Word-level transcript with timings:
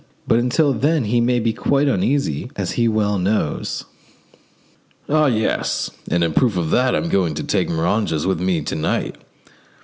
But 0.27 0.39
until 0.39 0.73
then 0.73 1.03
he 1.05 1.21
may 1.21 1.39
be 1.39 1.53
quite 1.53 1.87
easy, 1.87 2.49
as 2.55 2.71
he 2.71 2.87
well 2.87 3.19
knows." 3.19 3.85
"Oh 5.07 5.27
yes, 5.27 5.91
and 6.09 6.23
in 6.23 6.33
proof 6.33 6.57
of 6.57 6.71
that 6.71 6.95
I 6.95 6.97
am 6.97 7.07
going 7.07 7.35
to 7.35 7.43
take 7.43 7.69
Moranges 7.69 8.25
with 8.25 8.39
me 8.41 8.61
to 8.63 8.73
night. 8.75 9.15